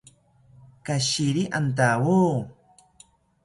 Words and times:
Katshiri 0.85 1.43
antawo 1.59 2.17